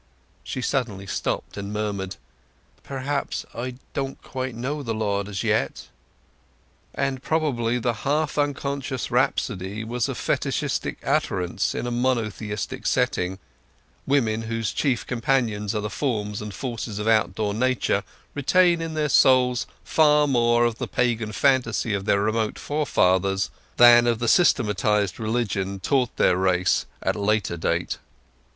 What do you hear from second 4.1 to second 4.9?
quite know